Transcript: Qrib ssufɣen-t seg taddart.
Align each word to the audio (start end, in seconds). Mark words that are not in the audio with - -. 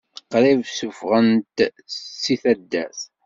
Qrib 0.31 0.61
ssufɣen-t 0.67 1.57
seg 2.23 2.37
taddart. 2.43 3.01